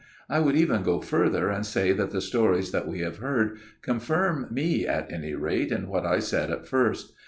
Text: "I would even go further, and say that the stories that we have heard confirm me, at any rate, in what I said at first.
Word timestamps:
"I 0.31 0.39
would 0.39 0.55
even 0.55 0.81
go 0.81 0.99
further, 0.99 1.49
and 1.51 1.63
say 1.63 1.91
that 1.91 2.09
the 2.09 2.21
stories 2.21 2.71
that 2.71 2.87
we 2.87 3.01
have 3.01 3.17
heard 3.17 3.59
confirm 3.83 4.47
me, 4.49 4.87
at 4.87 5.11
any 5.11 5.35
rate, 5.35 5.71
in 5.71 5.87
what 5.89 6.07
I 6.07 6.17
said 6.17 6.49
at 6.49 6.65
first. 6.65 7.13